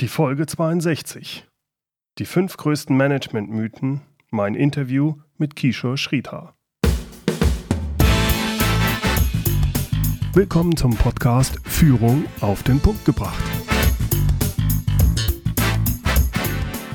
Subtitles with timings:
[0.00, 1.46] Die Folge 62.
[2.16, 4.00] Die fünf größten Management-Mythen.
[4.30, 6.54] Mein Interview mit Kishore Sridhar.
[10.32, 13.44] Willkommen zum Podcast Führung auf den Punkt gebracht.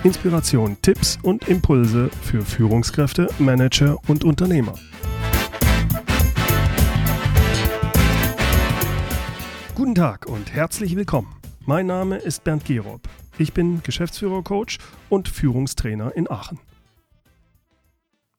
[0.03, 4.73] Inspiration, Tipps und Impulse für Führungskräfte, Manager und Unternehmer.
[9.75, 11.44] Guten Tag und herzlich willkommen.
[11.67, 13.09] Mein Name ist Bernd Gerob.
[13.39, 14.77] Ich bin Geschäftsführer-Coach
[15.09, 16.59] und Führungstrainer in Aachen.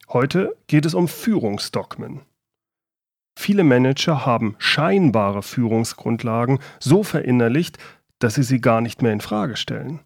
[0.07, 2.21] Heute geht es um Führungsdogmen.
[3.37, 7.77] Viele Manager haben scheinbare Führungsgrundlagen so verinnerlicht,
[8.19, 9.99] dass sie sie gar nicht mehr in Frage stellen.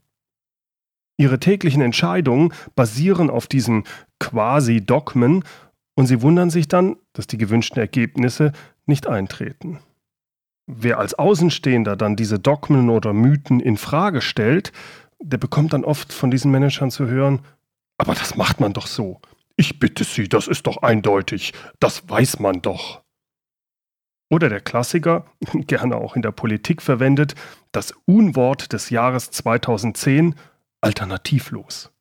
[1.15, 3.83] Ihre täglichen Entscheidungen basieren auf diesen
[4.19, 5.43] quasi Dogmen
[5.93, 8.51] und sie wundern sich dann, dass die gewünschten Ergebnisse
[8.87, 9.79] nicht eintreten.
[10.73, 14.71] Wer als Außenstehender dann diese Dogmen oder Mythen in Frage stellt,
[15.19, 17.41] der bekommt dann oft von diesen Managern zu hören,
[17.97, 19.19] aber das macht man doch so.
[19.57, 23.01] Ich bitte Sie, das ist doch eindeutig, das weiß man doch.
[24.29, 27.35] Oder der Klassiker, gerne auch in der Politik verwendet,
[27.73, 30.35] das Unwort des Jahres 2010,
[30.79, 31.91] alternativlos.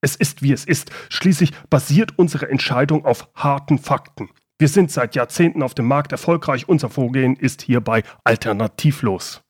[0.00, 0.90] Es ist, wie es ist.
[1.10, 4.30] Schließlich basiert unsere Entscheidung auf harten Fakten.
[4.58, 9.42] Wir sind seit Jahrzehnten auf dem Markt erfolgreich, unser Vorgehen ist hierbei alternativlos.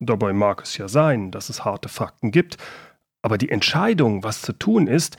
[0.00, 2.58] Dabei mag es ja sein, dass es harte Fakten gibt,
[3.22, 5.16] aber die Entscheidung, was zu tun ist,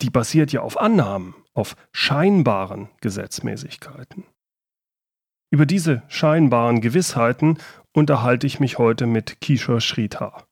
[0.00, 4.24] die basiert ja auf Annahmen, auf scheinbaren Gesetzmäßigkeiten.
[5.50, 7.58] Über diese scheinbaren Gewissheiten
[7.92, 10.45] unterhalte ich mich heute mit Kishore Sridhar.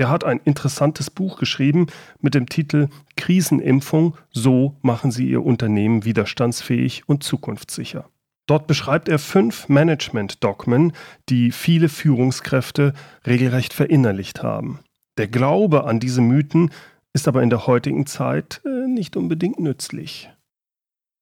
[0.00, 1.88] Er hat ein interessantes Buch geschrieben
[2.20, 8.08] mit dem Titel Krisenimpfung, so machen Sie Ihr Unternehmen widerstandsfähig und zukunftssicher.
[8.46, 10.94] Dort beschreibt er fünf Management-Dogmen,
[11.28, 12.94] die viele Führungskräfte
[13.26, 14.78] regelrecht verinnerlicht haben.
[15.18, 16.70] Der Glaube an diese Mythen
[17.12, 20.30] ist aber in der heutigen Zeit äh, nicht unbedingt nützlich.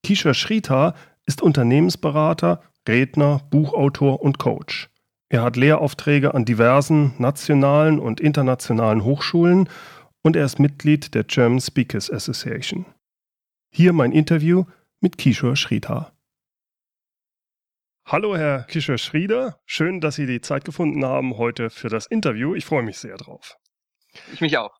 [0.05, 0.95] Kisha Shrita
[1.27, 4.89] ist Unternehmensberater, Redner, Buchautor und Coach.
[5.31, 9.69] Er hat Lehraufträge an diversen nationalen und internationalen Hochschulen
[10.23, 12.87] und er ist Mitglied der German Speakers Association.
[13.71, 14.65] Hier mein Interview
[15.01, 16.13] mit Kishore Sridhar.
[18.07, 19.61] Hallo, Herr Kishore Sridhar.
[19.67, 22.55] Schön, dass Sie die Zeit gefunden haben heute für das Interview.
[22.55, 23.59] Ich freue mich sehr drauf.
[24.33, 24.78] Ich mich auch.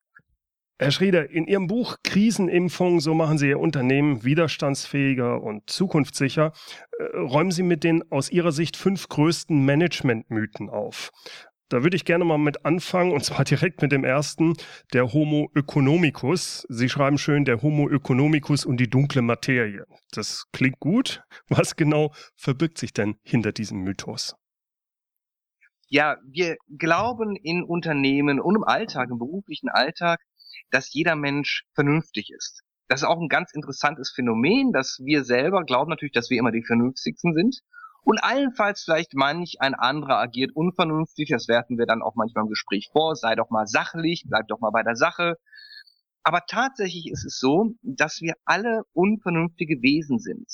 [0.81, 6.53] Herr Schrieder, in Ihrem Buch Krisenimpfung, so machen Sie Ihr Unternehmen widerstandsfähiger und zukunftssicher,
[6.97, 11.11] äh, räumen Sie mit den aus Ihrer Sicht fünf größten Managementmythen auf.
[11.69, 14.55] Da würde ich gerne mal mit anfangen, und zwar direkt mit dem ersten,
[14.93, 16.65] der Homo economicus.
[16.69, 19.85] Sie schreiben schön, der Homo economicus und die dunkle Materie.
[20.13, 21.25] Das klingt gut.
[21.49, 24.37] Was genau verbirgt sich denn hinter diesem Mythos?
[25.89, 30.21] Ja, wir glauben in Unternehmen und im Alltag, im beruflichen Alltag,
[30.71, 32.63] dass jeder Mensch vernünftig ist.
[32.89, 36.53] Das ist auch ein ganz interessantes Phänomen, dass wir selber glauben natürlich, dass wir immer
[36.53, 37.61] die vernünftigsten sind.
[38.03, 42.49] Und allenfalls vielleicht manch ein anderer agiert unvernünftig, das werfen wir dann auch manchmal im
[42.49, 45.37] Gespräch vor, sei doch mal sachlich, bleib doch mal bei der Sache.
[46.23, 50.47] Aber tatsächlich ist es so, dass wir alle unvernünftige Wesen sind.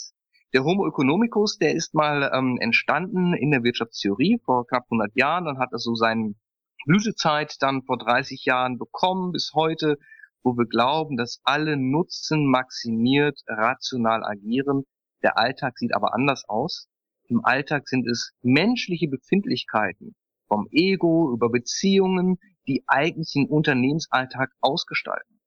[0.53, 5.45] Der Homo economicus, der ist mal ähm, entstanden in der Wirtschaftstheorie vor knapp 100 Jahren,
[5.45, 6.37] dann hat er so seinen
[6.85, 9.99] Blütezeit dann vor 30 Jahren bekommen bis heute,
[10.43, 14.85] wo wir glauben, dass alle Nutzen maximiert rational agieren.
[15.23, 16.89] Der Alltag sieht aber anders aus.
[17.29, 20.15] Im Alltag sind es menschliche Befindlichkeiten
[20.47, 25.41] vom Ego über Beziehungen, die eigentlich den Unternehmensalltag ausgestalten.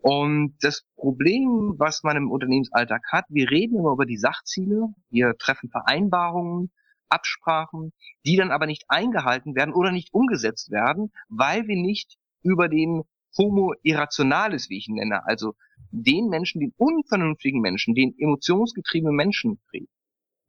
[0.00, 5.36] Und das Problem, was man im Unternehmensalltag hat, wir reden immer über die Sachziele, wir
[5.38, 6.70] treffen Vereinbarungen,
[7.08, 7.92] Absprachen,
[8.24, 13.02] die dann aber nicht eingehalten werden oder nicht umgesetzt werden, weil wir nicht über den
[13.38, 15.54] Homo irrationalis, wie ich ihn nenne, also
[15.90, 19.88] den Menschen, den unvernünftigen Menschen, den emotionsgetriebenen Menschen reden.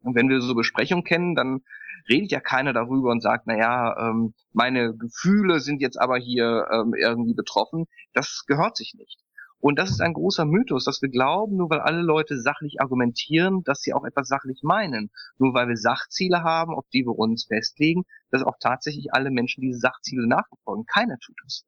[0.02, 1.62] Und wenn wir so Besprechungen kennen, dann
[2.08, 6.94] redet ja keiner darüber und sagt, naja, ähm, meine Gefühle sind jetzt aber hier ähm,
[6.94, 7.86] irgendwie betroffen.
[8.14, 9.20] Das gehört sich nicht.
[9.60, 13.64] Und das ist ein großer Mythos, dass wir glauben, nur weil alle Leute sachlich argumentieren,
[13.64, 15.10] dass sie auch etwas sachlich meinen.
[15.40, 19.62] Nur weil wir Sachziele haben, auf die wir uns festlegen, dass auch tatsächlich alle Menschen
[19.62, 20.86] diese Sachziele nachverfolgen.
[20.86, 21.66] Keiner tut es.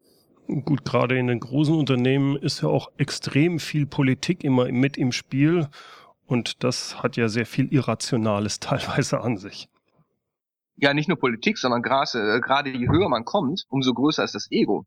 [0.66, 5.12] Gut, gerade in den großen Unternehmen ist ja auch extrem viel Politik immer mit im
[5.12, 5.68] Spiel.
[6.26, 9.68] Und das hat ja sehr viel Irrationales teilweise an sich.
[10.76, 14.36] Ja, nicht nur Politik, sondern gerade, äh, gerade je höher man kommt, umso größer ist
[14.36, 14.86] das Ego.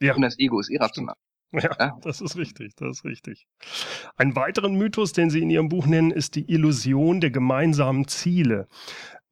[0.00, 0.14] Ja.
[0.14, 1.16] Und das Ego ist irrational.
[1.56, 1.76] Stimmt.
[1.78, 3.46] Ja, das ist richtig, das ist richtig.
[4.16, 8.68] Ein weiteren Mythos, den Sie in Ihrem Buch nennen, ist die Illusion der gemeinsamen Ziele.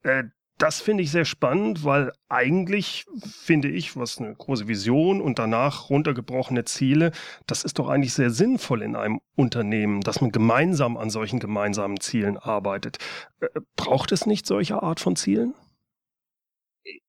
[0.02, 0.24] Äh,
[0.60, 5.88] das finde ich sehr spannend, weil eigentlich finde ich, was eine große Vision und danach
[5.88, 7.12] runtergebrochene Ziele,
[7.46, 11.98] das ist doch eigentlich sehr sinnvoll in einem Unternehmen, dass man gemeinsam an solchen gemeinsamen
[12.00, 12.98] Zielen arbeitet.
[13.40, 15.54] Äh, braucht es nicht solche Art von Zielen?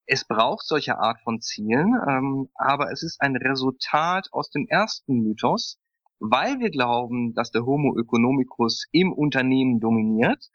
[0.05, 5.21] Es braucht solche Art von Zielen, ähm, aber es ist ein Resultat aus dem ersten
[5.21, 5.79] Mythos,
[6.19, 10.49] weil wir glauben, dass der Homo economicus im Unternehmen dominiert.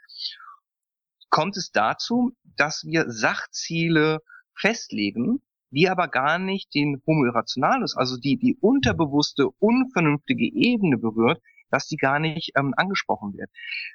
[1.30, 4.20] Kommt es dazu, dass wir Sachziele
[4.54, 11.42] festlegen, die aber gar nicht den Homo irrationalis, also die, die unterbewusste, unvernünftige Ebene berührt,
[11.76, 13.50] dass die gar nicht ähm, angesprochen wird.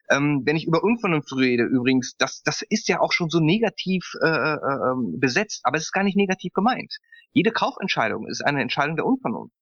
[0.09, 4.13] Ähm, wenn ich über Unvernunft rede, übrigens, das, das ist ja auch schon so negativ
[4.21, 4.57] äh, äh,
[4.91, 6.99] ähm, besetzt, aber es ist gar nicht negativ gemeint.
[7.33, 9.53] Jede Kaufentscheidung ist eine Entscheidung der Unvernunft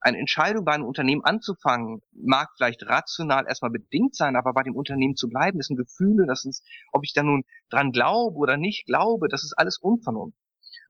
[0.00, 4.76] eine Entscheidung bei einem Unternehmen anzufangen, mag vielleicht rational erstmal bedingt sein, aber bei dem
[4.76, 8.56] Unternehmen zu bleiben, das sind Gefühle, das ist, ob ich da nun dran glaube oder
[8.56, 10.38] nicht glaube, das ist alles Unvernunft.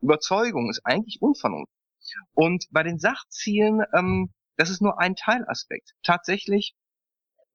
[0.02, 1.72] Überzeugung ist eigentlich Unvernunft.
[2.34, 5.94] Und bei den Sachzielen, ähm, das ist nur ein Teilaspekt.
[6.02, 6.74] Tatsächlich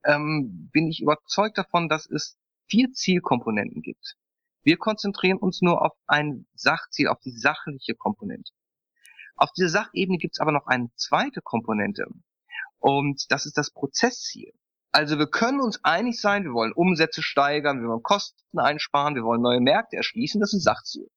[0.05, 4.15] ähm, bin ich überzeugt davon, dass es vier Zielkomponenten gibt.
[4.63, 8.51] Wir konzentrieren uns nur auf ein Sachziel, auf die sachliche Komponente.
[9.35, 12.05] Auf dieser Sachebene gibt es aber noch eine zweite Komponente.
[12.79, 14.53] Und das ist das Prozessziel.
[14.91, 19.23] Also wir können uns einig sein, wir wollen Umsätze steigern, wir wollen Kosten einsparen, wir
[19.23, 21.07] wollen neue Märkte erschließen, das ist ein Sachziel.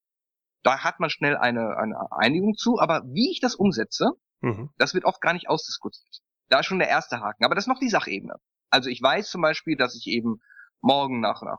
[0.62, 4.70] Da hat man schnell eine, eine Einigung zu, aber wie ich das umsetze, mhm.
[4.78, 6.22] das wird oft gar nicht ausdiskutiert.
[6.48, 8.36] Da ist schon der erste Haken, aber das ist noch die Sachebene.
[8.70, 10.40] Also ich weiß zum Beispiel, dass ich eben
[10.80, 11.58] morgen nach, nach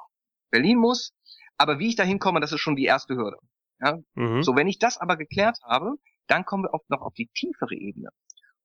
[0.51, 1.13] Berlin muss,
[1.57, 3.37] aber wie ich da hinkomme, das ist schon die erste Hürde.
[3.79, 3.99] Ja?
[4.15, 4.43] Mhm.
[4.43, 5.95] So, wenn ich das aber geklärt habe,
[6.27, 8.09] dann kommen wir oft noch auf die tiefere Ebene.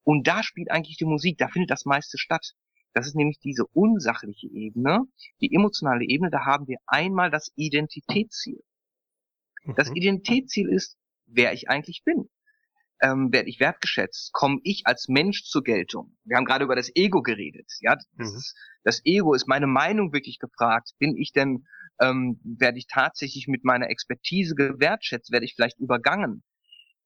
[0.05, 2.55] Und da spielt eigentlich die Musik, da findet das meiste statt.
[2.93, 5.07] Das ist nämlich diese unsachliche Ebene,
[5.41, 8.61] die emotionale Ebene, da haben wir einmal das Identitätsziel.
[9.77, 9.97] Das mhm.
[9.97, 12.29] Identitätsziel ist, wer ich eigentlich bin.
[13.03, 14.33] Ähm, werde ich wertgeschätzt?
[14.33, 16.17] Komme ich als Mensch zur Geltung?
[16.25, 17.71] Wir haben gerade über das Ego geredet.
[17.81, 18.37] Ja, das, mhm.
[18.37, 20.93] ist, das Ego ist meine Meinung wirklich gefragt.
[20.99, 21.67] Bin ich denn,
[22.01, 25.33] ähm, werde ich tatsächlich mit meiner Expertise gewertschätzt?
[25.33, 26.45] Werde ich vielleicht übergangen?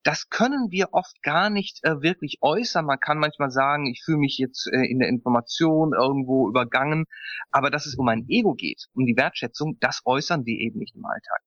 [0.06, 2.86] das können wir oft gar nicht äh, wirklich äußern.
[2.86, 7.06] Man kann manchmal sagen, ich fühle mich jetzt äh, in der Information irgendwo übergangen,
[7.50, 10.94] aber dass es um ein Ego geht, um die Wertschätzung, das äußern wir eben nicht
[10.94, 11.40] im Alltag.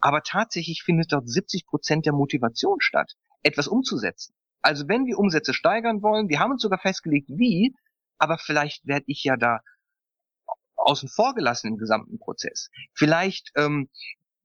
[0.00, 4.34] Aber tatsächlich findet dort 70 Prozent der Motivation statt, etwas umzusetzen.
[4.62, 7.74] Also wenn wir Umsätze steigern wollen, wir haben uns sogar festgelegt, wie,
[8.18, 9.60] aber vielleicht werde ich ja da
[10.76, 12.70] außen vor gelassen im gesamten Prozess.
[12.94, 13.88] Vielleicht ähm,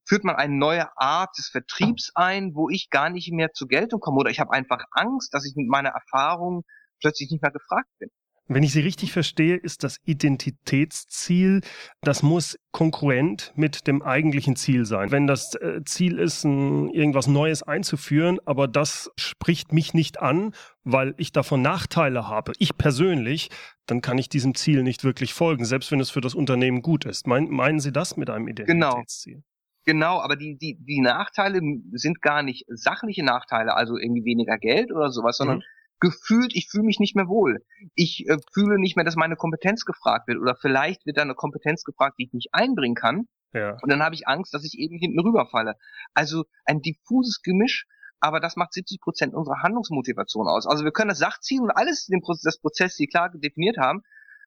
[0.05, 3.99] führt man eine neue Art des Vertriebs ein, wo ich gar nicht mehr zur Geltung
[3.99, 6.63] komme oder ich habe einfach Angst, dass ich mit meiner Erfahrung
[7.01, 8.09] plötzlich nicht mehr gefragt bin.
[8.47, 11.61] Wenn ich Sie richtig verstehe, ist das Identitätsziel,
[12.01, 15.09] das muss konkurrent mit dem eigentlichen Ziel sein.
[15.11, 20.53] Wenn das äh, Ziel ist, irgendwas Neues einzuführen, aber das spricht mich nicht an,
[20.83, 23.49] weil ich davon Nachteile habe, ich persönlich,
[23.87, 27.05] dann kann ich diesem Ziel nicht wirklich folgen, selbst wenn es für das Unternehmen gut
[27.05, 27.25] ist.
[27.25, 28.91] meinen Sie das mit einem genau.
[28.91, 29.33] Identitätsziel?
[29.33, 29.45] Genau.
[29.87, 31.61] Genau, aber die, die, die Nachteile
[31.91, 35.63] sind gar nicht sachliche Nachteile, also irgendwie weniger Geld oder sowas, sondern mhm.
[35.99, 37.63] Gefühlt, ich fühle mich nicht mehr wohl.
[37.93, 41.35] Ich äh, fühle nicht mehr, dass meine Kompetenz gefragt wird oder vielleicht wird da eine
[41.35, 43.27] Kompetenz gefragt, die ich nicht einbringen kann.
[43.53, 43.77] Ja.
[43.81, 45.75] Und dann habe ich Angst, dass ich eben hinten rüberfalle.
[46.13, 47.87] Also ein diffuses Gemisch,
[48.19, 50.67] aber das macht 70 Prozent unserer Handlungsmotivation aus.
[50.67, 54.01] Also wir können das Sachziel und alles, den Prozess, das Prozess, die klar definiert haben,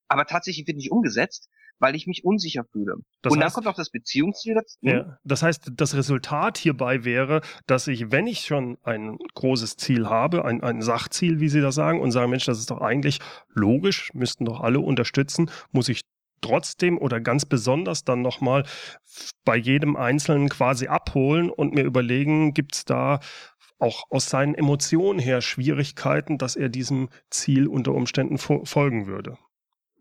[0.08, 1.48] aber tatsächlich wird nicht umgesetzt
[1.78, 2.96] weil ich mich unsicher fühle.
[3.22, 4.78] Das und heißt, dann kommt auch das Beziehungsziel dazu.
[4.82, 10.08] Ja, das heißt, das Resultat hierbei wäre, dass ich, wenn ich schon ein großes Ziel
[10.08, 13.18] habe, ein, ein Sachziel, wie Sie das sagen, und sagen, Mensch, das ist doch eigentlich
[13.54, 16.02] logisch, müssten doch alle unterstützen, muss ich
[16.40, 18.64] trotzdem oder ganz besonders dann nochmal
[19.44, 23.20] bei jedem Einzelnen quasi abholen und mir überlegen, gibt es da
[23.78, 29.38] auch aus seinen Emotionen her Schwierigkeiten, dass er diesem Ziel unter Umständen folgen würde.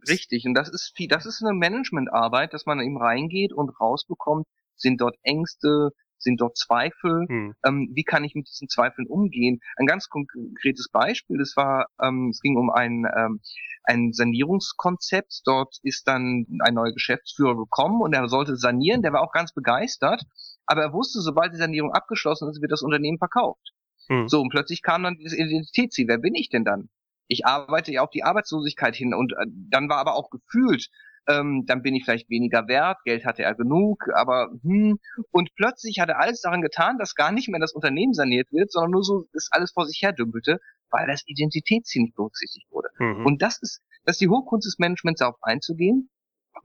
[0.07, 4.45] Richtig, und das ist viel, das ist eine Managementarbeit, dass man eben reingeht und rausbekommt,
[4.75, 7.55] sind dort Ängste, sind dort Zweifel, hm.
[7.65, 9.59] ähm, wie kann ich mit diesen Zweifeln umgehen?
[9.75, 13.41] Ein ganz konkretes Beispiel, das war, ähm, es ging um ein, ähm,
[13.83, 19.21] ein Sanierungskonzept, dort ist dann ein neuer Geschäftsführer gekommen und er sollte sanieren, der war
[19.21, 20.23] auch ganz begeistert,
[20.65, 23.73] aber er wusste, sobald die Sanierung abgeschlossen ist, wird das Unternehmen verkauft.
[24.09, 24.27] Hm.
[24.27, 26.89] So, und plötzlich kam dann dieses Identitätsziel, wer bin ich denn dann?
[27.27, 30.89] Ich arbeite ja auf die Arbeitslosigkeit hin und äh, dann war aber auch gefühlt,
[31.27, 34.97] ähm, dann bin ich vielleicht weniger wert, Geld hatte er genug, aber hm,
[35.31, 38.71] und plötzlich hat er alles daran getan, dass gar nicht mehr das Unternehmen saniert wird,
[38.71, 42.89] sondern nur so ist alles vor sich her dümpelte, weil das Identitätsziel nicht berücksichtigt wurde.
[42.99, 43.25] Mhm.
[43.25, 46.09] Und das ist, das ist die Hochkunst des Managements, darauf einzugehen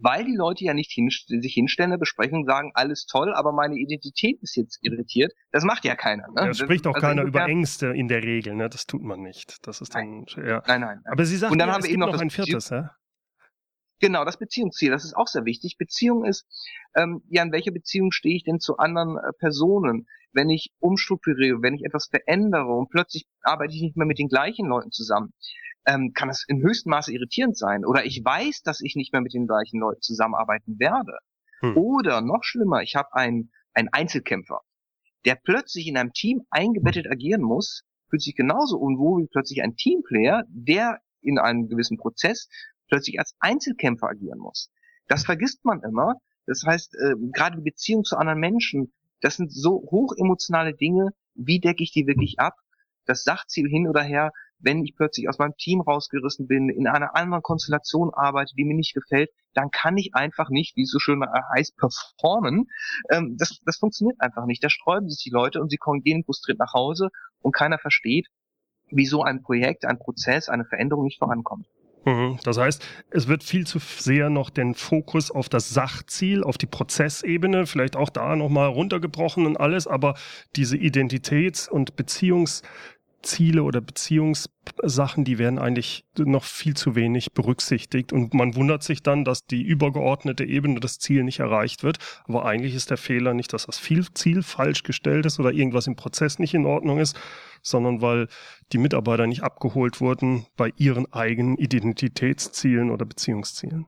[0.03, 3.53] weil die Leute ja nicht hin, sich hinstellen in der Besprechung sagen, alles toll, aber
[3.53, 5.33] meine Identität ist jetzt irritiert.
[5.53, 6.27] Das macht ja keiner.
[6.29, 6.47] Ne?
[6.47, 8.55] Ja, spricht auch also keiner über Ängste in der Regel.
[8.55, 8.69] Ne?
[8.69, 9.67] Das tut man nicht.
[9.67, 10.47] Das ist dann, nein.
[10.47, 10.63] Ja.
[10.67, 11.13] Nein, nein, nein.
[11.13, 12.71] Aber Sie sagen, und dann ja, haben wir eben noch, noch ein viertes.
[12.71, 12.97] Ja?
[14.01, 15.79] Genau, das Beziehungsziel, das ist auch sehr wichtig.
[15.79, 16.45] Beziehung ist,
[16.97, 20.09] ähm, ja, in welcher Beziehung stehe ich denn zu anderen äh, Personen?
[20.33, 24.29] Wenn ich umstrukturiere, wenn ich etwas verändere und plötzlich arbeite ich nicht mehr mit den
[24.29, 25.33] gleichen Leuten zusammen,
[25.87, 27.85] ähm, kann das im höchsten Maße irritierend sein.
[27.85, 31.19] Oder ich weiß, dass ich nicht mehr mit den gleichen Leuten zusammenarbeiten werde.
[31.61, 31.77] Hm.
[31.77, 34.61] Oder noch schlimmer, ich habe einen, einen Einzelkämpfer,
[35.25, 39.77] der plötzlich in einem Team eingebettet agieren muss, fühlt sich genauso unwohl wie plötzlich ein
[39.77, 42.49] Teamplayer, der in einem gewissen Prozess
[42.89, 44.71] plötzlich als Einzelkämpfer agieren muss.
[45.09, 46.17] Das vergisst man immer.
[46.47, 51.11] Das heißt, äh, gerade die Beziehung zu anderen Menschen, das sind so hochemotionale Dinge.
[51.35, 52.55] Wie decke ich die wirklich ab?
[53.07, 57.17] Das Sachziel hin oder her, wenn ich plötzlich aus meinem Team rausgerissen bin, in einer
[57.17, 60.99] anderen Konstellation arbeite, die mir nicht gefällt, dann kann ich einfach nicht, wie es so
[60.99, 61.23] schön
[61.55, 62.67] heißt, performen.
[63.11, 64.63] Ähm, das, das funktioniert einfach nicht.
[64.63, 67.09] Da sträuben sich die Leute und sie kommen gehen frustriert nach Hause
[67.41, 68.29] und keiner versteht,
[68.91, 71.67] wieso ein Projekt, ein Prozess, eine Veränderung nicht vorankommt.
[72.05, 72.39] Mhm.
[72.43, 76.67] Das heißt, es wird viel zu sehr noch den Fokus auf das Sachziel, auf die
[76.67, 80.15] Prozessebene, vielleicht auch da nochmal runtergebrochen und alles, aber
[80.57, 82.63] diese Identitäts- und Beziehungs-
[83.23, 88.13] Ziele oder Beziehungssachen, die werden eigentlich noch viel zu wenig berücksichtigt.
[88.13, 91.99] Und man wundert sich dann, dass die übergeordnete Ebene, das Ziel nicht erreicht wird.
[92.25, 93.81] Aber eigentlich ist der Fehler nicht, dass das
[94.15, 97.19] Ziel falsch gestellt ist oder irgendwas im Prozess nicht in Ordnung ist,
[97.63, 98.29] sondern weil
[98.73, 103.87] die Mitarbeiter nicht abgeholt wurden bei ihren eigenen Identitätszielen oder Beziehungszielen.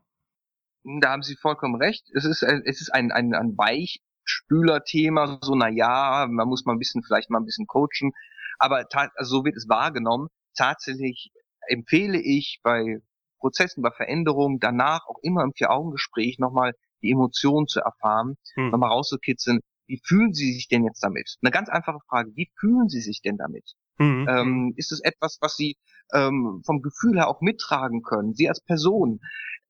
[1.01, 2.05] Da haben Sie vollkommen recht.
[2.15, 6.79] Es ist, es ist ein, ein, ein Weichspüler-Thema, so, na ja, man muss mal ein
[6.79, 8.13] bisschen, vielleicht mal ein bisschen coachen
[8.59, 10.29] aber also so wird es wahrgenommen.
[10.57, 11.31] Tatsächlich
[11.67, 13.01] empfehle ich bei
[13.39, 18.71] Prozessen, bei Veränderungen danach auch immer im Vier-Augen-Gespräch nochmal die Emotionen zu erfahren, hm.
[18.71, 19.61] nochmal rauszukitzeln.
[19.87, 21.37] Wie fühlen Sie sich denn jetzt damit?
[21.43, 22.31] Eine ganz einfache Frage.
[22.35, 23.75] Wie fühlen Sie sich denn damit?
[23.99, 24.27] Mhm.
[24.29, 25.77] Ähm, ist es etwas, was Sie
[26.13, 28.33] ähm, vom Gefühl her auch mittragen können?
[28.35, 29.21] Sie als Person?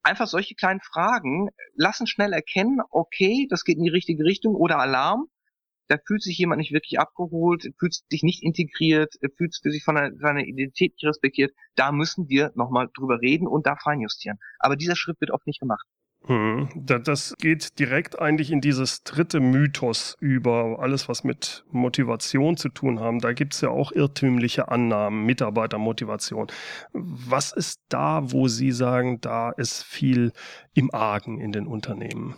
[0.02, 4.78] Einfach solche kleinen Fragen lassen schnell erkennen, okay, das geht in die richtige Richtung oder
[4.78, 5.26] Alarm
[5.88, 10.44] da fühlt sich jemand nicht wirklich abgeholt, fühlt sich nicht integriert, fühlt sich von seiner
[10.44, 11.52] Identität nicht respektiert.
[11.74, 14.38] Da müssen wir nochmal drüber reden und da feinjustieren.
[14.58, 15.86] Aber dieser Schritt wird oft nicht gemacht.
[16.26, 22.70] Hm, das geht direkt eigentlich in dieses dritte Mythos über alles, was mit Motivation zu
[22.70, 23.20] tun haben.
[23.20, 26.46] Da gibt es ja auch irrtümliche Annahmen, Mitarbeitermotivation.
[26.92, 30.32] Was ist da, wo Sie sagen, da ist viel
[30.72, 32.36] im Argen in den Unternehmen?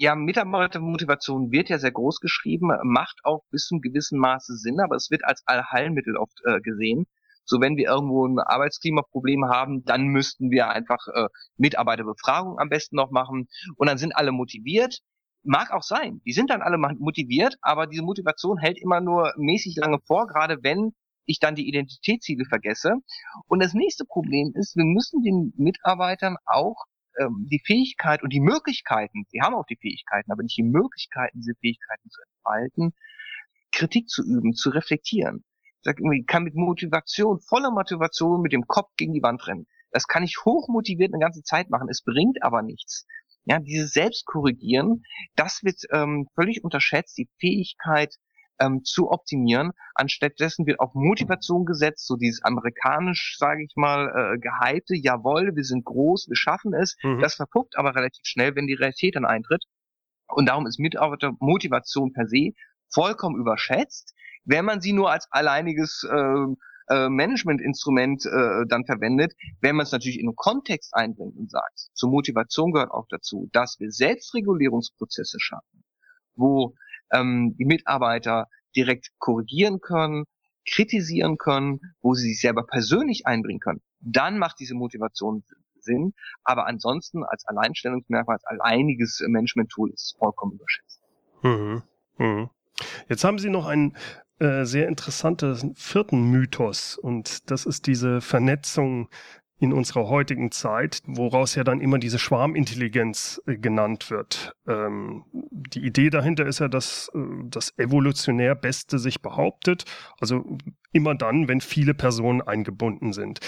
[0.00, 4.96] Ja, Mitarbeitermotivation wird ja sehr groß geschrieben, macht auch bis zum gewissen Maße Sinn, aber
[4.96, 7.04] es wird als Allheilmittel oft äh, gesehen.
[7.44, 11.28] So wenn wir irgendwo ein Arbeitsklimaproblem haben, dann müssten wir einfach äh,
[11.58, 15.00] Mitarbeiterbefragung am besten noch machen und dann sind alle motiviert.
[15.42, 19.76] Mag auch sein, die sind dann alle motiviert, aber diese Motivation hält immer nur mäßig
[19.76, 20.94] lange vor, gerade wenn
[21.26, 22.94] ich dann die Identitätsziele vergesse.
[23.48, 26.86] Und das nächste Problem ist, wir müssen den Mitarbeitern auch
[27.20, 31.40] ähm, die Fähigkeit und die Möglichkeiten, sie haben auch die Fähigkeiten, aber nicht die Möglichkeiten,
[31.40, 32.94] diese Fähigkeiten zu entfalten,
[33.72, 35.44] Kritik zu üben, zu reflektieren.
[35.62, 39.66] Ich sag irgendwie, kann mit Motivation, voller Motivation mit dem Kopf gegen die Wand rennen.
[39.92, 41.88] Das kann ich hochmotiviert eine ganze Zeit machen.
[41.90, 43.06] Es bringt aber nichts.
[43.44, 45.02] Ja, dieses Selbstkorrigieren,
[45.34, 47.16] das wird ähm, völlig unterschätzt.
[47.18, 48.14] Die Fähigkeit,
[48.60, 49.72] ähm, zu optimieren.
[49.94, 55.64] Anstattdessen wird auf Motivation gesetzt, so dieses amerikanisch, sage ich mal, äh, gehypte, jawohl, wir
[55.64, 56.96] sind groß, wir schaffen es.
[57.02, 57.20] Mhm.
[57.20, 59.64] Das verpuppt aber relativ schnell, wenn die Realität dann eintritt.
[60.28, 62.52] Und darum ist Mitarbeitermotivation per se
[62.92, 64.14] vollkommen überschätzt,
[64.44, 66.46] wenn man sie nur als alleiniges äh,
[66.90, 71.88] äh, Managementinstrument äh, dann verwendet, wenn man es natürlich in einen Kontext einbringt und sagt,
[71.94, 75.84] zur Motivation gehört auch dazu, dass wir Selbstregulierungsprozesse schaffen,
[76.34, 76.74] wo
[77.12, 80.24] ähm, die Mitarbeiter direkt korrigieren können,
[80.68, 85.42] kritisieren können, wo sie sich selber persönlich einbringen können, dann macht diese Motivation
[85.82, 86.14] Sinn.
[86.44, 91.00] Aber ansonsten als Alleinstellungsmerkmal, als alleiniges Management-Tool ist es vollkommen überschätzt.
[91.42, 91.82] Mhm.
[92.18, 92.50] Mhm.
[93.08, 93.96] Jetzt haben Sie noch einen
[94.38, 99.10] äh, sehr interessanten vierten Mythos und das ist diese Vernetzung
[99.60, 104.56] in unserer heutigen Zeit, woraus ja dann immer diese Schwarmintelligenz äh, genannt wird.
[104.66, 109.84] Ähm, die Idee dahinter ist ja, dass äh, das evolutionär Beste sich behauptet,
[110.18, 110.56] also
[110.92, 113.40] immer dann, wenn viele Personen eingebunden sind.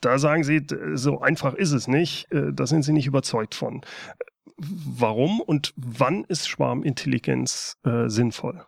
[0.00, 3.82] Da sagen Sie, so einfach ist es nicht, äh, da sind Sie nicht überzeugt von.
[4.56, 8.64] Warum und wann ist Schwarmintelligenz äh, sinnvoll?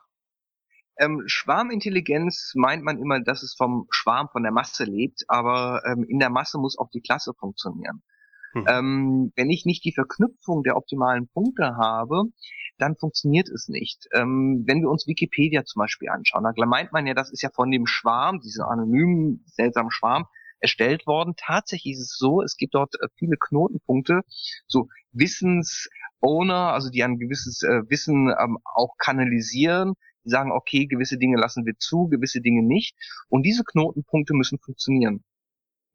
[1.01, 6.05] Ähm, Schwarmintelligenz meint man immer, dass es vom Schwarm, von der Masse lebt, aber ähm,
[6.07, 8.03] in der Masse muss auch die Klasse funktionieren.
[8.53, 8.65] Hm.
[8.69, 12.25] Ähm, wenn ich nicht die Verknüpfung der optimalen Punkte habe,
[12.77, 14.09] dann funktioniert es nicht.
[14.13, 17.51] Ähm, wenn wir uns Wikipedia zum Beispiel anschauen, da meint man ja, das ist ja
[17.55, 20.27] von dem Schwarm, diesem anonymen, seltsamen Schwarm,
[20.59, 21.35] erstellt worden.
[21.37, 24.21] Tatsächlich ist es so, es gibt dort äh, viele Knotenpunkte,
[24.67, 31.19] so Wissensowner, also die ein gewisses äh, Wissen ähm, auch kanalisieren, die sagen, okay, gewisse
[31.19, 32.97] Dinge lassen wir zu, gewisse Dinge nicht.
[33.29, 35.25] Und diese Knotenpunkte müssen funktionieren.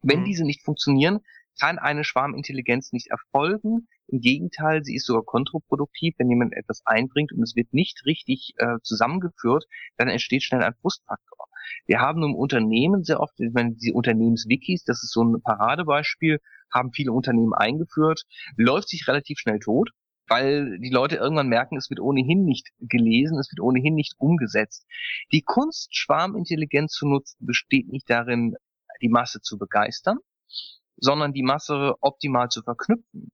[0.01, 0.25] Wenn mhm.
[0.25, 1.20] diese nicht funktionieren,
[1.60, 3.88] kann eine Schwarmintelligenz nicht erfolgen.
[4.08, 6.15] Im Gegenteil, sie ist sogar kontraproduktiv.
[6.17, 9.65] Wenn jemand etwas einbringt und es wird nicht richtig äh, zusammengeführt,
[9.98, 11.48] dann entsteht schnell ein Frustfaktor.
[11.88, 16.39] Wir haben im Unternehmen sehr oft, ich meine, die Unternehmenswikis, das ist so ein Paradebeispiel,
[16.72, 18.24] haben viele Unternehmen eingeführt,
[18.58, 19.91] läuft sich relativ schnell tot,
[20.27, 24.86] weil die Leute irgendwann merken, es wird ohnehin nicht gelesen, es wird ohnehin nicht umgesetzt.
[25.32, 28.55] Die Kunst, Schwarmintelligenz zu nutzen, besteht nicht darin,
[29.01, 30.17] die Masse zu begeistern,
[30.98, 33.32] sondern die Masse optimal zu verknüpfen,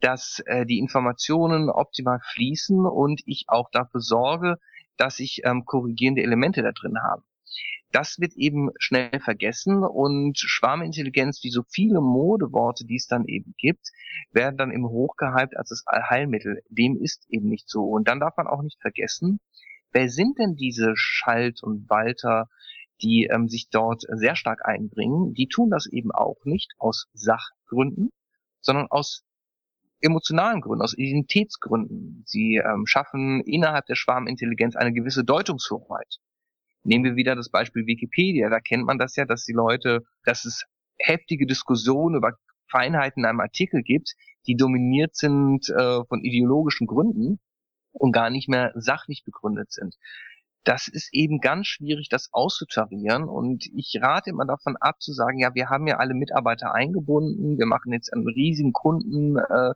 [0.00, 4.58] dass äh, die Informationen optimal fließen und ich auch dafür sorge,
[4.96, 7.22] dass ich ähm, korrigierende Elemente da drin habe.
[7.90, 13.54] Das wird eben schnell vergessen und Schwarmintelligenz, wie so viele Modeworte, die es dann eben
[13.56, 13.90] gibt,
[14.32, 16.62] werden dann eben hochgehypt als das Allheilmittel.
[16.68, 17.84] Dem ist eben nicht so.
[17.84, 19.38] Und dann darf man auch nicht vergessen,
[19.92, 22.48] wer sind denn diese Schalt und Walter,
[23.00, 28.10] die ähm, sich dort sehr stark einbringen, die tun das eben auch nicht aus Sachgründen,
[28.60, 29.24] sondern aus
[30.00, 32.24] emotionalen Gründen, aus Identitätsgründen.
[32.26, 36.18] Sie ähm, schaffen innerhalb der Schwarmintelligenz eine gewisse Deutungshoheit.
[36.84, 38.50] Nehmen wir wieder das Beispiel Wikipedia.
[38.50, 40.64] Da kennt man das ja, dass die Leute, dass es
[40.98, 42.34] heftige Diskussionen über
[42.70, 44.14] Feinheiten in einem Artikel gibt,
[44.46, 47.40] die dominiert sind äh, von ideologischen Gründen
[47.92, 49.96] und gar nicht mehr sachlich begründet sind
[50.64, 53.24] das ist eben ganz schwierig, das auszutarieren.
[53.28, 57.58] Und ich rate immer davon ab zu sagen, ja, wir haben ja alle Mitarbeiter eingebunden,
[57.58, 59.74] wir machen jetzt einen riesigen Kundenbefragung äh,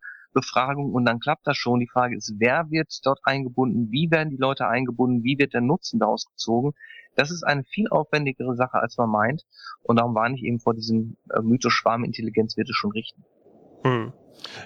[0.93, 1.81] und dann klappt das schon.
[1.81, 5.61] Die Frage ist, wer wird dort eingebunden, wie werden die Leute eingebunden, wie wird der
[5.61, 6.73] Nutzen daraus gezogen?
[7.15, 9.45] Das ist eine viel aufwendigere Sache, als man meint.
[9.83, 13.25] Und darum warne ich eben vor diesem äh, Mythos Schwarmintelligenz wird es schon richten.
[13.83, 14.13] Hm.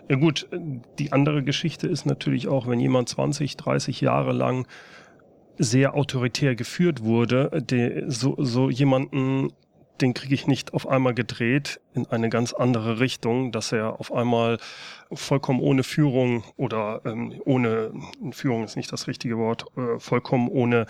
[0.08, 0.48] Ja gut,
[0.98, 4.66] die andere Geschichte ist natürlich auch, wenn jemand 20, 30 Jahre lang
[5.58, 9.52] sehr autoritär geführt wurde, die, so, so jemanden,
[10.00, 14.12] den kriege ich nicht auf einmal gedreht in eine ganz andere Richtung, dass er auf
[14.12, 14.58] einmal
[15.12, 17.92] vollkommen ohne Führung oder ähm, ohne
[18.32, 20.86] Führung ist nicht das richtige Wort, äh, vollkommen ohne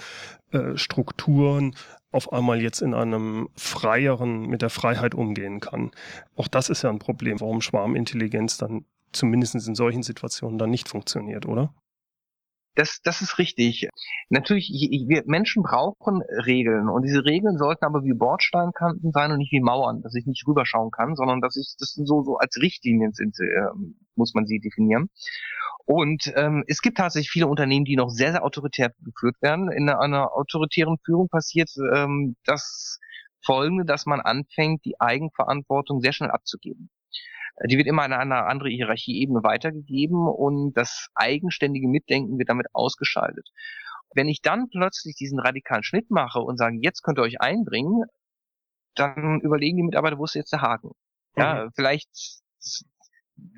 [0.52, 1.74] äh, Strukturen
[2.10, 5.90] auf einmal jetzt in einem freieren, mit der Freiheit umgehen kann.
[6.36, 10.88] Auch das ist ja ein Problem, warum Schwarmintelligenz dann zumindest in solchen Situationen dann nicht
[10.88, 11.74] funktioniert, oder?
[12.74, 13.88] Das, das ist richtig.
[14.30, 14.68] Natürlich,
[15.06, 19.60] wir Menschen brauchen Regeln und diese Regeln sollten aber wie Bordsteinkanten sein und nicht wie
[19.60, 23.38] Mauern, dass ich nicht rüberschauen kann, sondern dass ich das so so als Richtlinien sind,
[23.40, 23.68] äh,
[24.16, 25.10] muss man sie definieren.
[25.84, 29.70] Und ähm, es gibt tatsächlich viele Unternehmen, die noch sehr sehr autoritär geführt werden.
[29.70, 33.00] In einer, einer autoritären Führung passiert ähm, das
[33.44, 36.90] Folgende, dass man anfängt, die Eigenverantwortung sehr schnell abzugeben.
[37.68, 43.48] Die wird immer an eine andere Hierarchieebene weitergegeben und das eigenständige Mitdenken wird damit ausgeschaltet.
[44.14, 48.04] Wenn ich dann plötzlich diesen radikalen Schnitt mache und sage, jetzt könnt ihr euch einbringen,
[48.94, 50.92] dann überlegen die Mitarbeiter, wo ist jetzt der Haken?
[51.36, 51.70] Ja, mhm.
[51.74, 52.10] vielleicht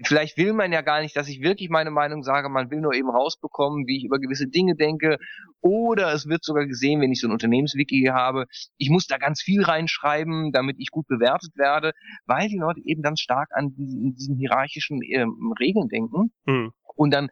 [0.05, 2.95] vielleicht will man ja gar nicht, dass ich wirklich meine Meinung sage, man will nur
[2.95, 5.19] eben rausbekommen, wie ich über gewisse Dinge denke.
[5.61, 9.43] Oder es wird sogar gesehen, wenn ich so ein Unternehmenswiki habe, ich muss da ganz
[9.43, 11.93] viel reinschreiben, damit ich gut bewertet werde,
[12.27, 16.33] weil die Leute eben ganz stark an diesen, diesen hierarchischen ähm, Regeln denken.
[16.47, 16.73] Mhm.
[16.97, 17.31] Und dann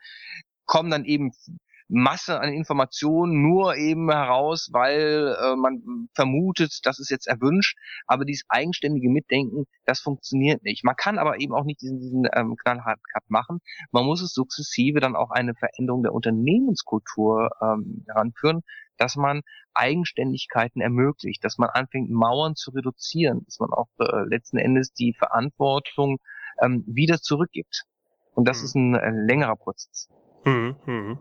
[0.64, 1.32] kommen dann eben
[1.94, 7.76] Masse an Informationen nur eben heraus, weil äh, man vermutet, das ist jetzt erwünscht.
[8.06, 10.84] Aber dieses eigenständige Mitdenken, das funktioniert nicht.
[10.84, 13.60] Man kann aber eben auch nicht diesen, diesen ähm, knallharten Cut machen.
[13.90, 18.62] Man muss es sukzessive dann auch eine Veränderung der Unternehmenskultur ähm, heranführen,
[18.96, 19.42] dass man
[19.74, 25.12] Eigenständigkeiten ermöglicht, dass man anfängt, Mauern zu reduzieren, dass man auch äh, letzten Endes die
[25.12, 26.18] Verantwortung
[26.62, 27.84] ähm, wieder zurückgibt.
[28.34, 28.64] Und das mhm.
[28.64, 30.08] ist ein äh, längerer Prozess.
[30.44, 31.18] Mhm, mhm.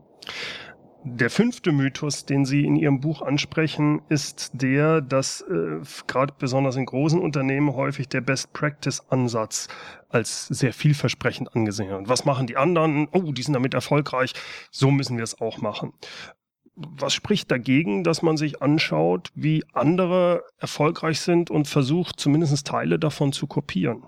[1.04, 6.76] Der fünfte Mythos, den Sie in Ihrem Buch ansprechen, ist der, dass äh, gerade besonders
[6.76, 9.68] in großen Unternehmen häufig der Best-Practice-Ansatz
[10.10, 12.08] als sehr vielversprechend angesehen wird.
[12.08, 13.08] Was machen die anderen?
[13.14, 14.34] Oh, die sind damit erfolgreich.
[14.70, 15.94] So müssen wir es auch machen.
[16.76, 23.00] Was spricht dagegen, dass man sich anschaut, wie andere erfolgreich sind und versucht, zumindest Teile
[23.00, 24.04] davon zu kopieren?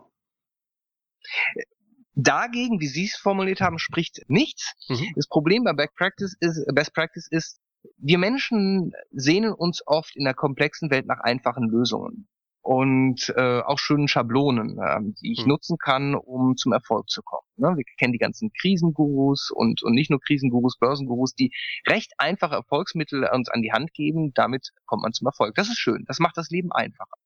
[2.16, 4.74] Dagegen, wie Sie es formuliert haben, spricht nichts.
[4.88, 5.14] Mhm.
[5.16, 7.60] Das Problem bei Best Practice ist, Best Practice ist,
[7.98, 12.28] wir Menschen sehnen uns oft in der komplexen Welt nach einfachen Lösungen.
[12.64, 15.50] und äh, auch schönen Schablonen, äh, die ich hm.
[15.50, 17.46] nutzen kann, um zum Erfolg zu kommen.
[17.58, 17.74] Ne?
[17.76, 21.52] Wir kennen die ganzen Krisengurus und, und nicht nur Krisengurus, Börsengurus, die
[21.86, 24.32] recht einfache Erfolgsmittel uns an die Hand geben.
[24.34, 25.56] Damit kommt man zum Erfolg.
[25.56, 26.06] Das ist schön.
[26.08, 27.18] Das macht das Leben einfacher.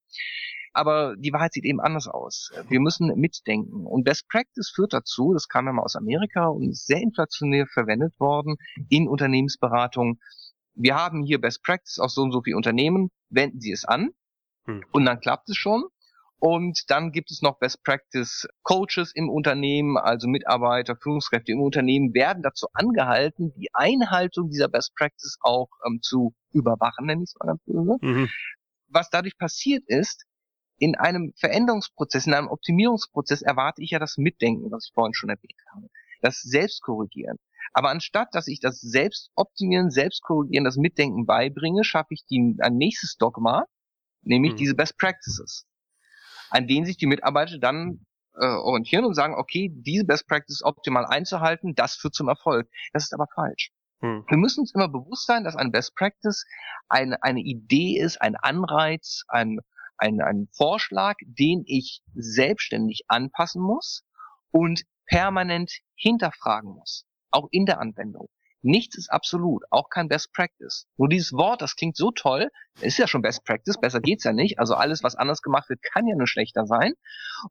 [0.78, 2.52] Aber die Wahrheit sieht eben anders aus.
[2.70, 3.86] Wir müssen mitdenken.
[3.86, 7.66] Und Best Practice führt dazu, das kam ja mal aus Amerika und ist sehr inflationär
[7.68, 8.58] verwendet worden
[8.90, 10.20] in Unternehmensberatung.
[10.76, 14.12] Wir haben hier Best Practice aus so und so viel Unternehmen, wenden Sie es an
[14.68, 14.84] hm.
[14.92, 15.86] Und dann klappt es schon.
[16.40, 22.14] Und dann gibt es noch Best Practice Coaches im Unternehmen, also Mitarbeiter, Führungskräfte im Unternehmen
[22.14, 27.36] werden dazu angehalten, die Einhaltung dieser Best Practice auch ähm, zu überwachen, nenne ich es
[27.40, 27.98] mal ganz böse.
[28.02, 28.30] Mhm.
[28.88, 30.26] Was dadurch passiert ist,
[30.78, 35.30] in einem Veränderungsprozess, in einem Optimierungsprozess erwarte ich ja das Mitdenken, was ich vorhin schon
[35.30, 35.88] erwähnt habe.
[36.22, 37.38] Das Selbstkorrigieren.
[37.74, 43.18] Aber anstatt, dass ich das Selbstoptimieren, Selbstkorrigieren, das Mitdenken beibringe, schaffe ich die, ein nächstes
[43.18, 43.66] Dogma,
[44.22, 44.58] nämlich mhm.
[44.58, 45.66] diese Best Practices,
[46.50, 51.06] an denen sich die Mitarbeiter dann äh, orientieren und sagen, okay, diese Best Practices optimal
[51.06, 52.70] einzuhalten, das führt zum Erfolg.
[52.94, 53.72] Das ist aber falsch.
[54.02, 54.26] Mhm.
[54.28, 56.46] Wir müssen uns immer bewusst sein, dass eine Best Practice
[56.88, 59.60] eine, eine Idee ist, ein Anreiz, ein,
[59.98, 64.04] ein, ein Vorschlag, den ich selbstständig anpassen muss
[64.52, 68.30] und permanent hinterfragen muss, auch in der Anwendung.
[68.62, 70.88] Nichts ist absolut, auch kein Best Practice.
[70.98, 72.50] Nur dieses Wort, das klingt so toll,
[72.82, 74.60] ist ja schon Best Practice, besser geht's ja nicht.
[74.60, 76.94] Also alles, was anders gemacht wird, kann ja nur schlechter sein.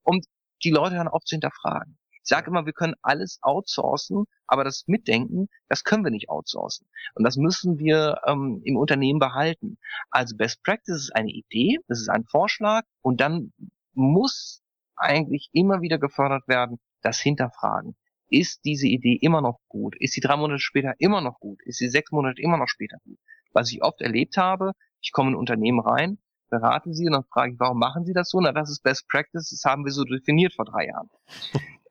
[0.03, 0.27] Und
[0.65, 1.97] die Leute hören auf zu hinterfragen.
[2.27, 6.89] Ich sage immer, wir können alles outsourcen, aber das Mitdenken, das können wir nicht outsourcen.
[7.15, 9.79] Und das müssen wir ähm, im Unternehmen behalten.
[10.11, 13.53] Also Best Practice ist eine Idee, das ist ein Vorschlag und dann
[13.93, 14.61] muss
[14.97, 17.95] eigentlich immer wieder gefördert werden, das Hinterfragen
[18.29, 19.95] ist diese Idee immer noch gut?
[20.01, 21.63] Ist sie drei Monate später immer noch gut?
[21.63, 23.19] Ist sie sechs Monate immer noch später gut?
[23.53, 26.19] Was ich oft erlebt habe, ich komme in ein Unternehmen rein,
[26.51, 28.41] berate sie und dann frage ich, warum machen sie das so?
[28.41, 31.09] Na, das ist Best Practice, das haben wir so definiert vor drei Jahren.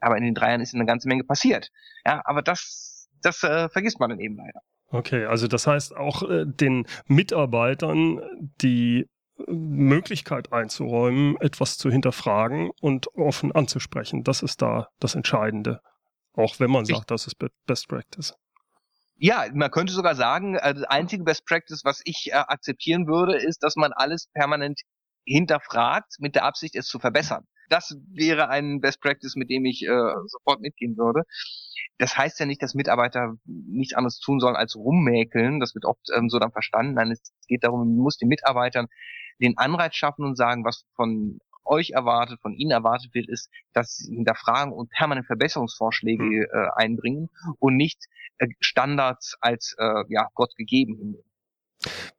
[0.06, 1.72] Aber in den drei Jahren ist eine ganze Menge passiert.
[2.06, 4.60] Ja, aber das, das äh, vergisst man dann eben leider.
[4.89, 8.22] Okay, also das heißt auch äh, den Mitarbeitern
[8.62, 9.08] die
[9.48, 14.24] Möglichkeit einzuräumen, etwas zu hinterfragen und offen anzusprechen.
[14.24, 15.82] Das ist da das Entscheidende.
[16.34, 18.36] Auch wenn man sagt, das ist Best Practice.
[19.18, 23.38] Ja, man könnte sogar sagen, äh, das einzige Best Practice, was ich äh, akzeptieren würde,
[23.38, 24.82] ist, dass man alles permanent
[25.26, 27.48] hinterfragt mit der Absicht, es zu verbessern.
[27.69, 31.23] Das wäre ein Best Practice, mit dem ich äh, sofort mitgehen würde.
[31.97, 35.60] Das heißt ja nicht, dass Mitarbeiter nichts anderes tun sollen als rummäkeln.
[35.60, 36.95] Das wird oft ähm, so dann verstanden.
[36.95, 38.88] Nein, es geht darum, man muss den Mitarbeitern
[39.41, 43.95] den Anreiz schaffen und sagen, was von euch erwartet, von Ihnen erwartet wird, ist, dass
[43.95, 46.41] Sie hinterfragen und permanent Verbesserungsvorschläge mhm.
[46.51, 48.06] äh, einbringen und nicht
[48.38, 51.30] äh, Standards als äh, ja, Gott gegeben hinnehmen.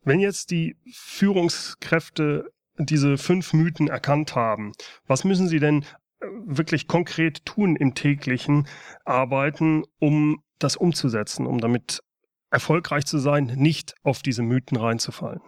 [0.02, 4.72] Wenn jetzt die Führungskräfte diese fünf Mythen erkannt haben,
[5.06, 5.84] was müssen sie denn
[6.20, 8.66] äh, wirklich konkret tun im täglichen
[9.04, 12.00] Arbeiten, um das umzusetzen, um damit
[12.50, 15.40] erfolgreich zu sein, nicht auf diese Mythen reinzufallen?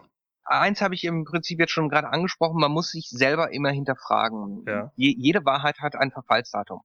[0.48, 4.64] eins habe ich im Prinzip jetzt schon gerade angesprochen, man muss sich selber immer hinterfragen.
[4.66, 4.92] Ja.
[4.96, 6.80] Je, jede Wahrheit hat ein Verfallsdatum.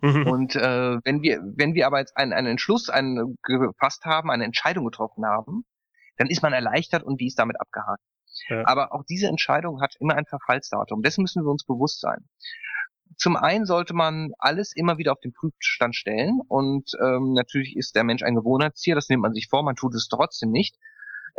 [0.00, 0.26] Mhm.
[0.26, 4.44] Und äh, wenn wir, wenn wir aber jetzt einen, einen Entschluss einen, gefasst haben, eine
[4.44, 5.64] Entscheidung getroffen haben,
[6.16, 8.02] dann ist man erleichtert und die ist damit abgehakt.
[8.48, 8.66] Ja.
[8.66, 11.02] Aber auch diese Entscheidung hat immer ein Verfallsdatum.
[11.02, 12.28] Dessen müssen wir uns bewusst sein.
[13.16, 17.94] Zum einen sollte man alles immer wieder auf den Prüfstand stellen und ähm, natürlich ist
[17.94, 20.76] der Mensch ein Gewohnheitstier, das nimmt man sich vor, man tut es trotzdem nicht.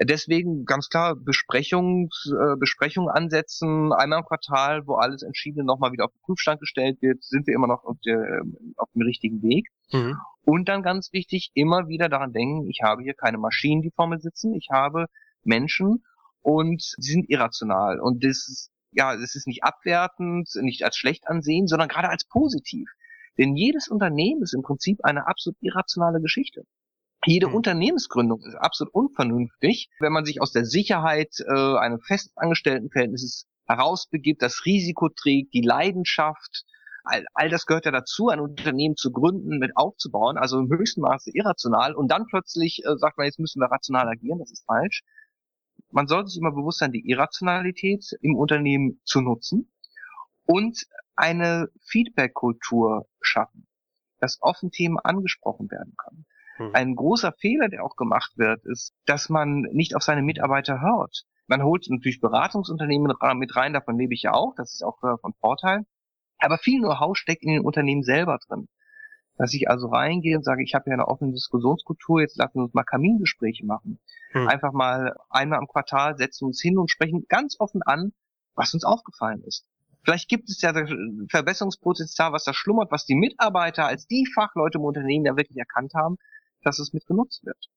[0.02, 6.06] Deswegen ganz klar Besprechungs, äh, Besprechungen ansetzen, einmal im Quartal, wo alles Entschiedene nochmal wieder
[6.06, 8.42] auf den Prüfstand gestellt wird, sind wir immer noch auf, der,
[8.78, 9.68] auf dem richtigen Weg.
[9.92, 10.18] Mhm.
[10.46, 14.08] Und dann ganz wichtig, immer wieder daran denken, ich habe hier keine Maschinen, die vor
[14.08, 15.06] mir sitzen, ich habe
[15.44, 16.04] Menschen
[16.44, 18.00] und sie sind irrational.
[18.00, 22.26] Und das ist, ja, das ist nicht abwertend, nicht als schlecht ansehen, sondern gerade als
[22.26, 22.88] positiv.
[23.38, 26.66] Denn jedes Unternehmen ist im Prinzip eine absolut irrationale Geschichte.
[27.26, 27.56] Jede mhm.
[27.56, 34.66] Unternehmensgründung ist absolut unvernünftig, wenn man sich aus der Sicherheit äh, eines Festangestelltenverhältnisses herausbegibt, das
[34.66, 36.66] Risiko trägt, die Leidenschaft,
[37.06, 41.02] all, all das gehört ja dazu, ein Unternehmen zu gründen, mit aufzubauen, also im höchsten
[41.02, 44.66] Maße irrational und dann plötzlich äh, sagt man, jetzt müssen wir rational agieren, das ist
[44.66, 45.04] falsch.
[45.94, 49.72] Man sollte sich immer bewusst sein, die Irrationalität im Unternehmen zu nutzen
[50.46, 53.68] und eine Feedback-Kultur schaffen,
[54.20, 56.26] dass offen Themen angesprochen werden können.
[56.58, 56.72] Hm.
[56.74, 61.26] Ein großer Fehler, der auch gemacht wird, ist, dass man nicht auf seine Mitarbeiter hört.
[61.46, 65.18] Man holt natürlich Beratungsunternehmen mit rein, davon lebe ich ja auch, das ist auch äh,
[65.22, 65.86] von Vorteil.
[66.40, 68.68] Aber viel Know-how steckt in den Unternehmen selber drin.
[69.38, 72.64] Dass ich also reingehe und sage, ich habe ja eine offene Diskussionskultur, jetzt lassen wir
[72.64, 74.00] uns mal Kamingespräche machen.
[74.32, 74.48] Hm.
[74.48, 78.14] Einfach mal einmal am Quartal setzen uns hin und sprechen ganz offen an,
[78.56, 79.66] was uns aufgefallen ist.
[80.04, 80.74] Vielleicht gibt es ja
[81.30, 85.94] Verbesserungspotenzial, was da schlummert, was die Mitarbeiter als die Fachleute im Unternehmen ja wirklich erkannt
[85.96, 86.18] haben,
[86.62, 87.70] dass es mit genutzt wird.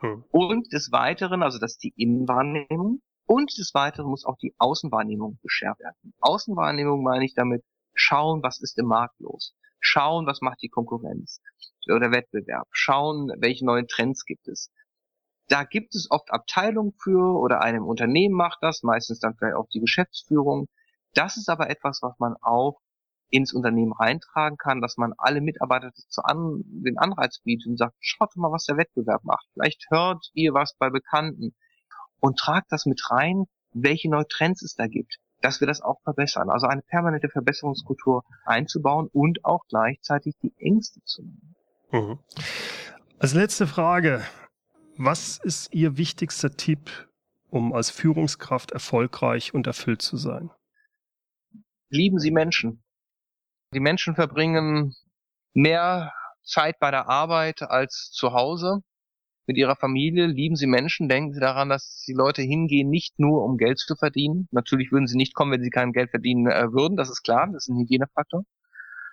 [0.00, 0.24] Hm.
[0.30, 5.38] Und des Weiteren, also das ist die Innenwahrnehmung, und des Weiteren muss auch die Außenwahrnehmung
[5.42, 6.14] beschert werden.
[6.20, 7.64] Außenwahrnehmung meine ich damit,
[7.94, 9.54] schauen, was ist im Markt los.
[9.86, 11.40] Schauen, was macht die Konkurrenz
[11.86, 12.66] oder Wettbewerb.
[12.70, 14.70] Schauen, welche neuen Trends gibt es.
[15.48, 19.68] Da gibt es oft Abteilungen für oder einem Unternehmen macht das, meistens dann vielleicht auch
[19.68, 20.68] die Geschäftsführung.
[21.12, 22.80] Das ist aber etwas, was man auch
[23.28, 27.94] ins Unternehmen reintragen kann, dass man alle Mitarbeiter zu an, den Anreiz bietet und sagt,
[28.00, 29.46] schaut mal, was der Wettbewerb macht.
[29.52, 31.54] Vielleicht hört ihr was bei Bekannten
[32.20, 36.00] und tragt das mit rein, welche neue Trends es da gibt, dass wir das auch
[36.02, 36.48] verbessern.
[36.48, 41.54] Also eine permanente Verbesserungskultur einzubauen und auch gleichzeitig die Ängste zu nehmen.
[41.92, 42.18] Mhm.
[43.18, 44.22] Als letzte Frage,
[44.96, 47.08] was ist Ihr wichtigster Tipp,
[47.50, 50.50] um als Führungskraft erfolgreich und erfüllt zu sein?
[51.90, 52.82] Lieben Sie Menschen.
[53.74, 54.94] Die Menschen verbringen
[55.52, 58.80] mehr Zeit bei der Arbeit als zu Hause
[59.46, 60.26] mit ihrer Familie.
[60.26, 61.08] Lieben Sie Menschen.
[61.08, 64.48] Denken Sie daran, dass die Leute hingehen, nicht nur um Geld zu verdienen.
[64.50, 66.96] Natürlich würden sie nicht kommen, wenn sie kein Geld verdienen äh, würden.
[66.96, 67.48] Das ist klar.
[67.52, 68.44] Das ist ein Hygienefaktor.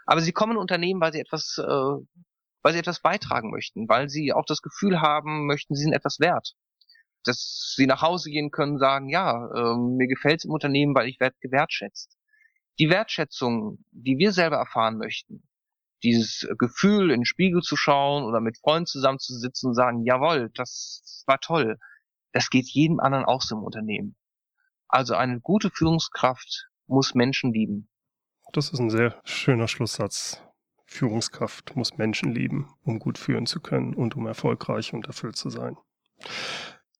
[0.05, 4.09] Aber sie kommen in Unternehmen, weil sie etwas, äh, weil sie etwas beitragen möchten, weil
[4.09, 6.53] sie auch das Gefühl haben möchten, sie sind etwas wert.
[7.23, 11.07] Dass sie nach Hause gehen können, sagen, ja, äh, mir gefällt es im Unternehmen, weil
[11.07, 12.17] ich werde gewertschätzt
[12.79, 15.43] die Wertschätzung, die wir selber erfahren möchten,
[16.03, 21.23] dieses Gefühl, in den Spiegel zu schauen oder mit Freunden zusammenzusitzen und sagen, jawohl, das
[21.27, 21.77] war toll,
[22.31, 24.15] das geht jedem anderen auch so im Unternehmen.
[24.87, 27.89] Also eine gute Führungskraft muss Menschen lieben.
[28.53, 30.41] Das ist ein sehr schöner Schlusssatz.
[30.85, 35.49] Führungskraft muss Menschen lieben, um gut führen zu können und um erfolgreich und erfüllt zu
[35.49, 35.77] sein.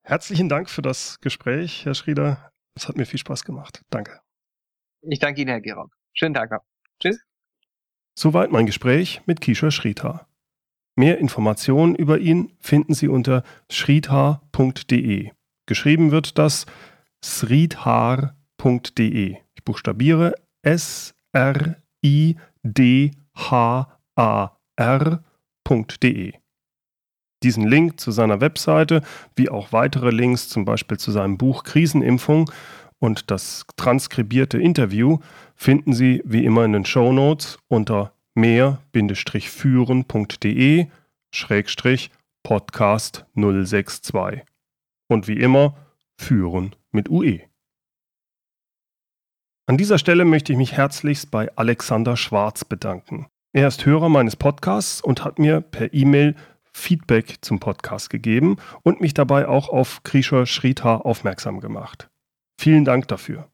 [0.04, 2.52] Herzlichen Dank für das Gespräch, Herr Schrieder.
[2.74, 3.84] Es hat mir viel Spaß gemacht.
[3.90, 4.22] Danke.
[5.02, 5.92] Ich danke Ihnen, Herr Gerob.
[6.14, 6.64] Schönen Tag noch.
[7.00, 7.20] Tschüss.
[8.18, 10.28] Soweit mein Gespräch mit Kishore Shrita.
[10.96, 15.32] Mehr Informationen über ihn finden Sie unter shrita.de.
[15.66, 16.66] Geschrieben wird das
[17.24, 18.36] sridhar.de.
[19.56, 21.14] Ich buchstabiere S-R-I-D-H-A-R.de.
[27.44, 29.02] Diesen Link zu seiner Webseite,
[29.36, 32.52] wie auch weitere Links, zum Beispiel zu seinem Buch Krisenimpfung,
[33.02, 35.18] und das transkribierte Interview
[35.56, 40.86] finden Sie wie immer in den Show Notes unter mehr-führen.de
[42.44, 44.44] Podcast 062.
[45.08, 45.76] Und wie immer
[46.16, 47.40] führen mit UE.
[49.66, 53.26] An dieser Stelle möchte ich mich herzlichst bei Alexander Schwarz bedanken.
[53.52, 56.36] Er ist Hörer meines Podcasts und hat mir per E-Mail
[56.72, 62.11] Feedback zum Podcast gegeben und mich dabei auch auf Krisha Shrita aufmerksam gemacht.
[62.62, 63.50] Vielen Dank dafür.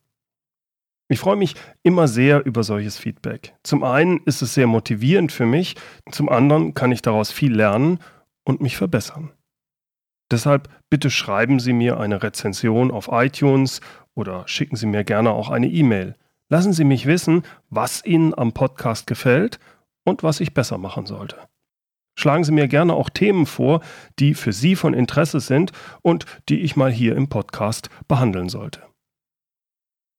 [1.07, 3.55] Ich freue mich immer sehr über solches Feedback.
[3.63, 5.77] Zum einen ist es sehr motivierend für mich,
[6.11, 7.99] zum anderen kann ich daraus viel lernen
[8.43, 9.31] und mich verbessern.
[10.29, 13.79] Deshalb bitte schreiben Sie mir eine Rezension auf iTunes
[14.13, 16.17] oder schicken Sie mir gerne auch eine E-Mail.
[16.49, 19.57] Lassen Sie mich wissen, was Ihnen am Podcast gefällt
[20.03, 21.37] und was ich besser machen sollte.
[22.19, 23.79] Schlagen Sie mir gerne auch Themen vor,
[24.19, 28.81] die für Sie von Interesse sind und die ich mal hier im Podcast behandeln sollte.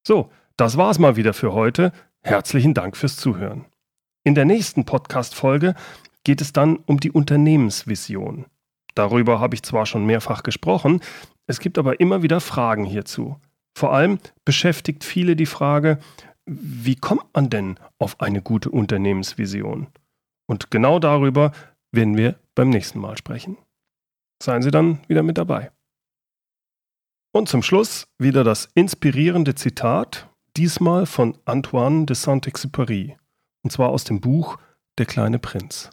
[0.05, 1.91] So, das war's mal wieder für heute.
[2.21, 3.65] Herzlichen Dank fürs Zuhören.
[4.23, 5.75] In der nächsten Podcast-Folge
[6.23, 8.45] geht es dann um die Unternehmensvision.
[8.95, 11.01] Darüber habe ich zwar schon mehrfach gesprochen,
[11.47, 13.39] es gibt aber immer wieder Fragen hierzu.
[13.77, 15.99] Vor allem beschäftigt viele die Frage,
[16.45, 19.87] wie kommt man denn auf eine gute Unternehmensvision?
[20.47, 21.51] Und genau darüber
[21.91, 23.57] werden wir beim nächsten Mal sprechen.
[24.41, 25.71] Seien Sie dann wieder mit dabei.
[27.31, 33.17] Und zum Schluss wieder das inspirierende Zitat, diesmal von Antoine de Saint-Exupéry,
[33.63, 34.57] und zwar aus dem Buch
[34.97, 35.91] Der kleine Prinz.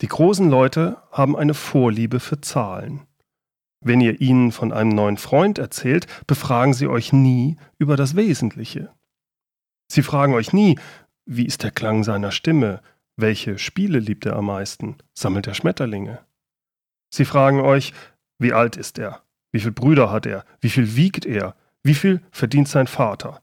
[0.00, 3.06] Die großen Leute haben eine Vorliebe für Zahlen.
[3.80, 8.92] Wenn ihr ihnen von einem neuen Freund erzählt, befragen sie euch nie über das Wesentliche.
[9.90, 10.78] Sie fragen euch nie,
[11.26, 12.82] wie ist der Klang seiner Stimme,
[13.16, 16.24] welche Spiele liebt er am meisten, sammelt er Schmetterlinge.
[17.14, 17.92] Sie fragen euch,
[18.38, 19.22] wie alt ist er,
[19.52, 20.44] wie viele Brüder hat er?
[20.60, 21.54] Wie viel wiegt er?
[21.82, 23.40] Wie viel verdient sein Vater?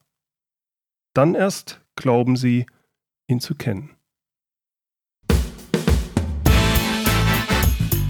[1.13, 2.65] Dann erst glauben sie,
[3.27, 3.91] ihn zu kennen.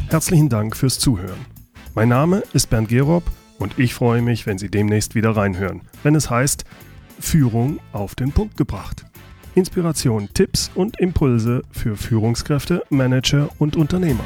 [0.10, 1.46] Herzlichen Dank fürs Zuhören.
[1.94, 3.24] Mein Name ist Bernd Gerob
[3.60, 6.66] und ich freue mich, wenn Sie demnächst wieder reinhören, wenn es heißt
[7.20, 9.06] Führung auf den Punkt gebracht.
[9.56, 14.26] Inspiration, Tipps und Impulse für Führungskräfte, Manager und Unternehmer.